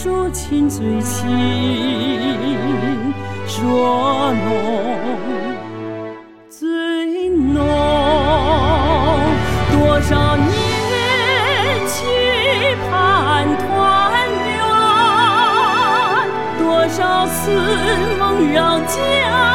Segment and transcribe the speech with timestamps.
[0.00, 1.28] 说亲最亲
[3.48, 4.46] 说浓
[6.48, 7.66] 最浓，
[9.72, 10.46] 多少年
[11.88, 12.04] 期
[12.88, 13.66] 盼团
[14.54, 14.62] 圆，
[16.60, 17.50] 多少次
[18.20, 19.47] 梦绕家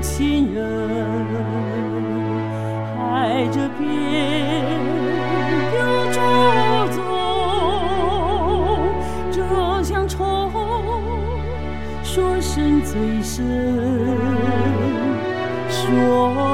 [0.00, 0.64] 亲人，
[2.96, 3.84] 海这边
[5.74, 5.78] 有
[6.12, 6.18] 朱
[6.94, 6.96] 宗，
[9.32, 9.36] 这
[9.82, 10.50] 乡愁
[12.04, 13.44] 说深最深，
[15.68, 16.47] 说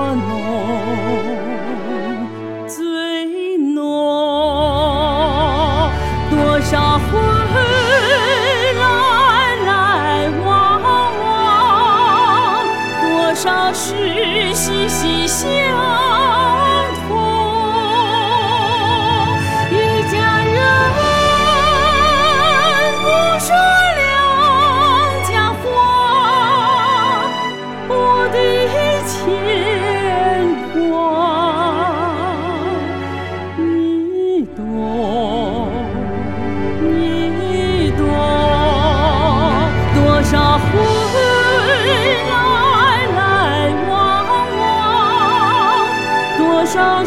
[13.44, 15.44] 少事息息相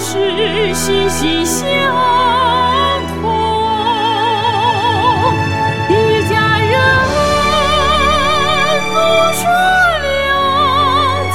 [0.09, 1.67] 是心心相
[3.09, 3.27] 通
[5.89, 5.91] 一
[6.29, 6.71] 家人
[8.87, 8.95] 不
[9.35, 9.43] 说
[10.05, 10.07] 两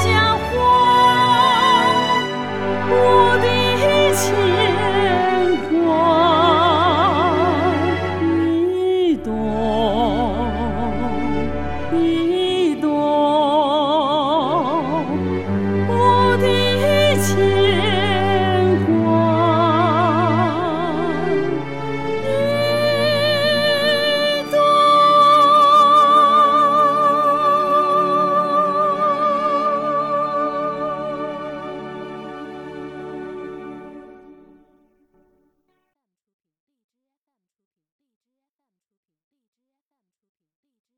[0.03, 0.09] 家
[0.49, 0.51] 话
[2.89, 2.93] 我
[3.43, 3.45] 的
[4.17, 4.25] 牵
[5.69, 5.71] 挂
[8.23, 9.29] 你懂。